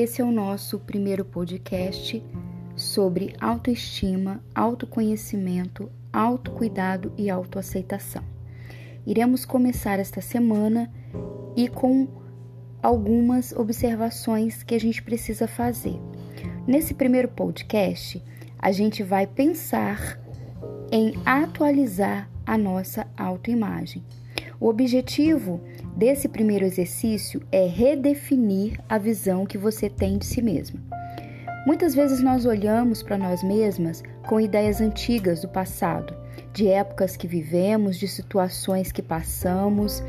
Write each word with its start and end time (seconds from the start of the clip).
esse 0.00 0.22
é 0.22 0.24
o 0.24 0.30
nosso 0.30 0.78
primeiro 0.78 1.24
podcast 1.24 2.22
sobre 2.76 3.34
autoestima, 3.40 4.40
autoconhecimento, 4.54 5.90
autocuidado 6.12 7.12
e 7.18 7.28
autoaceitação. 7.28 8.22
Iremos 9.04 9.44
começar 9.44 9.98
esta 9.98 10.20
semana 10.20 10.88
e 11.56 11.66
com 11.66 12.06
algumas 12.80 13.50
observações 13.50 14.62
que 14.62 14.76
a 14.76 14.78
gente 14.78 15.02
precisa 15.02 15.48
fazer. 15.48 16.00
Nesse 16.64 16.94
primeiro 16.94 17.26
podcast, 17.26 18.22
a 18.56 18.70
gente 18.70 19.02
vai 19.02 19.26
pensar 19.26 20.16
em 20.92 21.14
atualizar 21.26 22.30
a 22.46 22.56
nossa 22.56 23.04
autoimagem. 23.16 24.04
O 24.60 24.68
objetivo 24.68 25.60
desse 25.96 26.28
primeiro 26.28 26.64
exercício 26.64 27.40
é 27.52 27.66
redefinir 27.66 28.80
a 28.88 28.98
visão 28.98 29.46
que 29.46 29.56
você 29.56 29.88
tem 29.88 30.18
de 30.18 30.26
si 30.26 30.42
mesma. 30.42 30.80
Muitas 31.64 31.94
vezes 31.94 32.20
nós 32.22 32.44
olhamos 32.44 33.02
para 33.02 33.16
nós 33.16 33.42
mesmas 33.42 34.02
com 34.26 34.40
ideias 34.40 34.80
antigas 34.80 35.42
do 35.42 35.48
passado, 35.48 36.16
de 36.52 36.66
épocas 36.66 37.16
que 37.16 37.28
vivemos, 37.28 37.96
de 37.96 38.08
situações 38.08 38.90
que 38.90 39.02
passamos, 39.02 40.02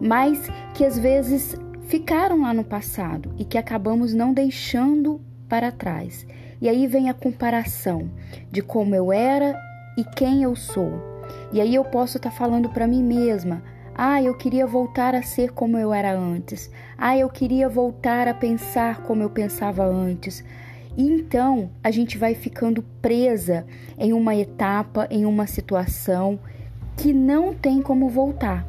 mas 0.00 0.48
que 0.74 0.84
às 0.84 0.98
vezes 0.98 1.54
ficaram 1.86 2.42
lá 2.42 2.54
no 2.54 2.64
passado 2.64 3.34
e 3.36 3.44
que 3.44 3.58
acabamos 3.58 4.14
não 4.14 4.32
deixando 4.32 5.20
para 5.48 5.70
trás. 5.70 6.26
E 6.62 6.68
aí 6.68 6.86
vem 6.86 7.10
a 7.10 7.14
comparação 7.14 8.10
de 8.50 8.62
como 8.62 8.94
eu 8.94 9.12
era 9.12 9.54
e 9.98 10.04
quem 10.04 10.42
eu 10.42 10.56
sou. 10.56 11.15
E 11.52 11.60
aí 11.60 11.74
eu 11.74 11.84
posso 11.84 12.16
estar 12.16 12.30
tá 12.30 12.36
falando 12.36 12.68
para 12.68 12.86
mim 12.86 13.02
mesma: 13.02 13.62
ah, 13.94 14.22
eu 14.22 14.34
queria 14.34 14.66
voltar 14.66 15.14
a 15.14 15.22
ser 15.22 15.52
como 15.52 15.78
eu 15.78 15.92
era 15.92 16.12
antes. 16.14 16.70
Ah, 16.98 17.16
eu 17.16 17.28
queria 17.28 17.68
voltar 17.68 18.28
a 18.28 18.34
pensar 18.34 19.02
como 19.02 19.22
eu 19.22 19.30
pensava 19.30 19.84
antes. 19.84 20.44
E 20.96 21.06
então 21.06 21.70
a 21.82 21.90
gente 21.90 22.18
vai 22.18 22.34
ficando 22.34 22.82
presa 23.00 23.66
em 23.98 24.12
uma 24.12 24.34
etapa, 24.34 25.06
em 25.10 25.24
uma 25.24 25.46
situação 25.46 26.38
que 26.96 27.12
não 27.12 27.54
tem 27.54 27.80
como 27.82 28.08
voltar. 28.08 28.66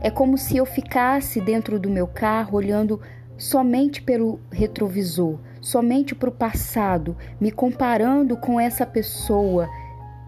É 0.00 0.10
como 0.10 0.38
se 0.38 0.56
eu 0.56 0.64
ficasse 0.64 1.40
dentro 1.40 1.78
do 1.78 1.90
meu 1.90 2.06
carro 2.06 2.56
olhando 2.56 3.00
somente 3.36 4.02
pelo 4.02 4.40
retrovisor, 4.50 5.38
somente 5.60 6.14
para 6.14 6.28
o 6.28 6.32
passado, 6.32 7.16
me 7.40 7.50
comparando 7.50 8.36
com 8.36 8.58
essa 8.58 8.86
pessoa 8.86 9.68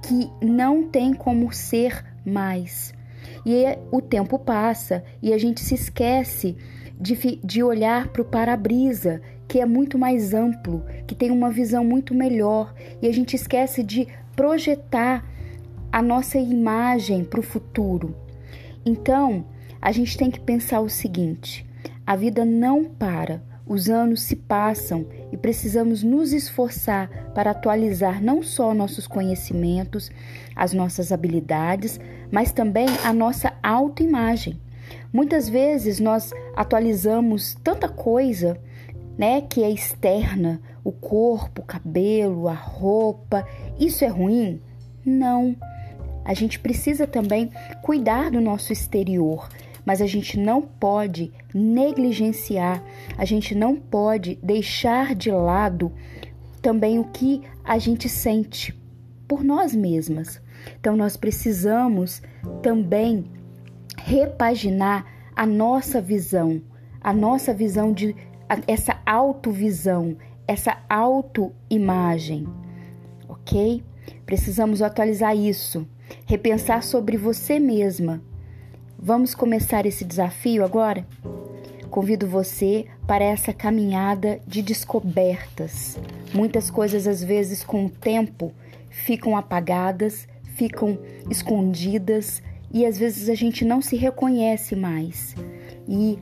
que 0.03 0.31
não 0.45 0.89
tem 0.89 1.12
como 1.12 1.53
ser 1.53 2.05
mais. 2.25 2.93
E 3.45 3.65
o 3.91 4.01
tempo 4.01 4.39
passa 4.39 5.05
e 5.23 5.33
a 5.33 5.39
gente 5.39 5.61
se 5.61 5.75
esquece 5.75 6.57
de, 6.98 7.41
de 7.42 7.62
olhar 7.62 8.09
para 8.09 8.23
o 8.23 8.25
para-brisa, 8.25 9.23
que 9.48 9.61
é 9.61 9.67
muito 9.67 9.98
mais 9.98 10.34
amplo, 10.34 10.84
que 11.07 11.15
tem 11.15 11.31
uma 11.31 11.51
visão 11.51 11.84
muito 11.84 12.15
melhor, 12.15 12.75
e 13.01 13.09
a 13.09 13.12
gente 13.12 13.34
esquece 13.34 13.83
de 13.83 14.07
projetar 14.37 15.25
a 15.91 16.01
nossa 16.01 16.39
imagem 16.39 17.25
para 17.25 17.41
o 17.41 17.42
futuro. 17.42 18.14
Então, 18.85 19.45
a 19.81 19.91
gente 19.92 20.17
tem 20.17 20.31
que 20.31 20.41
pensar 20.41 20.81
o 20.81 20.89
seguinte: 20.89 21.67
a 22.07 22.14
vida 22.14 22.45
não 22.45 22.85
para. 22.85 23.42
Os 23.71 23.89
anos 23.89 24.23
se 24.23 24.35
passam 24.35 25.07
e 25.31 25.37
precisamos 25.37 26.03
nos 26.03 26.33
esforçar 26.33 27.09
para 27.33 27.53
atualizar 27.53 28.21
não 28.21 28.43
só 28.43 28.75
nossos 28.75 29.07
conhecimentos, 29.07 30.11
as 30.57 30.73
nossas 30.73 31.13
habilidades, 31.13 32.01
mas 32.33 32.51
também 32.51 32.89
a 33.05 33.13
nossa 33.13 33.53
autoimagem. 33.63 34.61
Muitas 35.13 35.48
vezes 35.48 36.01
nós 36.01 36.33
atualizamos 36.57 37.57
tanta 37.63 37.89
coisa, 37.89 38.61
né, 39.17 39.41
que 39.43 39.63
é 39.63 39.71
externa, 39.71 40.61
o 40.83 40.91
corpo, 40.91 41.63
o 41.63 41.64
cabelo, 41.64 42.48
a 42.48 42.55
roupa. 42.55 43.47
Isso 43.79 44.05
é 44.05 44.09
ruim? 44.09 44.61
Não. 45.07 45.55
A 46.25 46.35
gente 46.35 46.59
precisa 46.59 47.07
também 47.07 47.53
cuidar 47.83 48.33
do 48.33 48.41
nosso 48.41 48.73
exterior 48.73 49.48
mas 49.90 50.01
a 50.01 50.06
gente 50.06 50.39
não 50.39 50.62
pode 50.62 51.33
negligenciar, 51.52 52.80
a 53.18 53.24
gente 53.24 53.56
não 53.56 53.74
pode 53.74 54.39
deixar 54.40 55.17
de 55.17 55.33
lado 55.33 55.90
também 56.62 57.01
o 57.01 57.06
que 57.06 57.42
a 57.64 57.77
gente 57.77 58.08
sente 58.08 58.73
por 59.27 59.42
nós 59.42 59.74
mesmas. 59.74 60.40
Então 60.79 60.96
nós 60.96 61.17
precisamos 61.17 62.23
também 62.62 63.24
repaginar 63.98 65.05
a 65.34 65.45
nossa 65.45 66.00
visão, 66.00 66.62
a 67.00 67.12
nossa 67.12 67.52
visão 67.52 67.92
de 67.92 68.14
essa 68.68 68.96
autovisão, 69.05 70.17
essa 70.46 70.79
autoimagem, 70.89 72.46
ok? 73.29 73.83
Precisamos 74.24 74.83
atualizar 74.83 75.36
isso, 75.36 75.84
repensar 76.27 76.84
sobre 76.84 77.17
você 77.17 77.58
mesma, 77.58 78.23
Vamos 79.02 79.34
começar 79.34 79.86
esse 79.86 80.05
desafio 80.05 80.62
agora? 80.62 81.06
Convido 81.88 82.27
você 82.27 82.84
para 83.06 83.24
essa 83.24 83.50
caminhada 83.50 84.38
de 84.46 84.61
descobertas. 84.61 85.98
Muitas 86.34 86.70
coisas, 86.70 87.06
às 87.06 87.24
vezes, 87.24 87.64
com 87.64 87.86
o 87.86 87.88
tempo, 87.88 88.52
ficam 88.90 89.38
apagadas, 89.38 90.28
ficam 90.55 90.98
escondidas 91.30 92.42
e 92.70 92.84
às 92.84 92.98
vezes 92.98 93.30
a 93.30 93.34
gente 93.34 93.64
não 93.64 93.80
se 93.80 93.96
reconhece 93.96 94.77
mais. 94.77 95.34
E, 95.88 96.18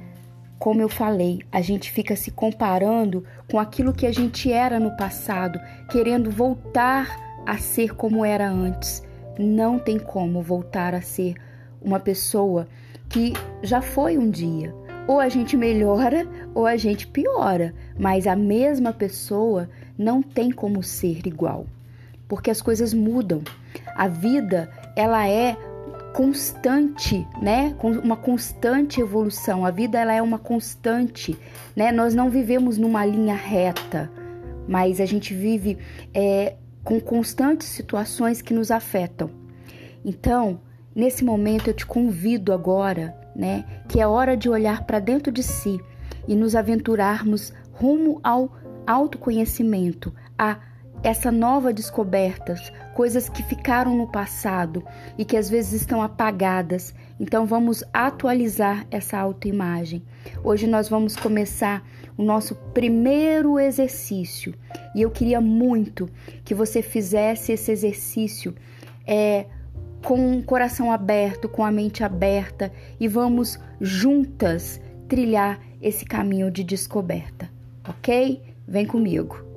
como 0.57 0.81
eu 0.81 0.89
falei, 0.89 1.41
a 1.51 1.61
gente 1.61 1.91
fica 1.91 2.15
se 2.15 2.31
comparando 2.31 3.25
com 3.51 3.59
aquilo 3.59 3.93
que 3.93 4.07
a 4.07 4.13
gente 4.13 4.53
era 4.53 4.79
no 4.79 4.97
passado, 4.97 5.59
querendo 5.91 6.31
voltar 6.31 7.43
a 7.45 7.59
ser 7.59 7.97
como 7.97 8.25
era 8.25 8.49
antes. 8.49 9.03
Não 9.37 9.81
tem 9.81 9.99
como 9.99 10.41
voltar 10.41 10.95
a 10.95 11.03
ser 11.03 11.35
uma 11.81 12.01
pessoa 12.01 12.69
que 13.09 13.33
já 13.63 13.81
foi 13.81 14.19
um 14.19 14.31
dia. 14.31 14.75
Ou 15.07 15.19
a 15.21 15.29
gente 15.29 15.57
melhora 15.57 16.27
ou 16.55 16.67
a 16.67 16.77
gente 16.77 17.07
piora, 17.07 17.75
mas 17.99 18.27
a 18.27 18.37
mesma 18.37 18.93
pessoa 18.93 19.69
não 19.97 20.23
tem 20.23 20.51
como 20.51 20.83
ser 20.83 21.27
igual, 21.27 21.67
porque 22.29 22.51
as 22.51 22.61
coisas 22.61 22.93
mudam. 22.93 23.43
A 23.97 24.07
vida, 24.07 24.71
ela 24.95 25.27
é 25.27 25.57
constante, 26.13 27.27
né? 27.41 27.75
Uma 28.03 28.17
constante 28.17 29.01
evolução. 29.01 29.65
A 29.65 29.71
vida 29.71 29.99
ela 29.99 30.13
é 30.13 30.21
uma 30.21 30.39
constante, 30.39 31.39
né? 31.75 31.91
Nós 31.91 32.15
não 32.15 32.29
vivemos 32.29 32.77
numa 32.77 33.07
linha 33.07 33.35
reta, 33.35 34.11
mas 34.67 35.01
a 35.01 35.07
gente 35.07 35.33
vive 35.33 35.79
é, 36.13 36.57
com 36.85 37.01
constantes 37.01 37.69
situações 37.69 38.43
que 38.43 38.53
nos 38.53 38.71
afetam. 38.71 39.31
Então, 40.05 40.61
Nesse 40.99 41.25
momento 41.25 41.71
eu 41.71 41.75
te 41.75 41.87
convido 41.87 42.53
agora, 42.53 43.17
né, 43.33 43.65
que 43.89 44.01
é 44.01 44.07
hora 44.09 44.37
de 44.37 44.51
olhar 44.51 44.83
para 44.83 44.99
dentro 44.99 45.31
de 45.31 45.45
si 45.45 45.81
e 46.27 46.35
nos 46.35 46.57
aventurarmos 46.57 47.53
rumo 47.71 48.19
ao 48.21 48.53
autoconhecimento, 48.85 50.13
a 50.37 50.59
essa 51.01 51.31
nova 51.31 51.73
descobertas, 51.73 52.73
coisas 52.97 53.29
que 53.29 53.45
ficaram 53.45 53.97
no 53.97 54.11
passado 54.11 54.83
e 55.17 55.25
que 55.25 55.37
às 55.37 55.49
vezes 55.49 55.83
estão 55.83 56.03
apagadas. 56.03 56.93
Então 57.21 57.47
vamos 57.47 57.85
atualizar 57.93 58.85
essa 58.91 59.17
autoimagem. 59.21 60.03
Hoje 60.43 60.67
nós 60.67 60.89
vamos 60.89 61.15
começar 61.15 61.81
o 62.17 62.25
nosso 62.25 62.57
primeiro 62.75 63.57
exercício 63.61 64.53
e 64.97 65.03
eu 65.03 65.13
queria 65.13 65.41
muito 65.41 66.11
que 66.45 66.57
você 66.57 66.83
fizesse 66.83 67.53
esse 67.53 67.71
exercício 67.71 68.53
é, 69.07 69.47
com 70.05 70.39
o 70.39 70.43
coração 70.43 70.93
aberto, 70.93 71.49
com 71.49 71.65
a 71.65 71.71
mente 71.71 72.05
aberta 72.05 72.73
e 72.99 73.09
vamos 73.09 73.59
juntas 73.81 74.81
trilhar 75.09 75.61
esse 75.81 76.05
caminho 76.05 76.51
de 76.51 76.63
descoberta, 76.63 77.51
ok? 77.87 78.43
Vem 78.67 78.87
comigo. 78.87 79.49